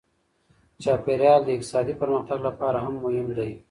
[0.83, 3.51] چاپیریال د اقتصادي پرمختګ لپاره هم مهم دی.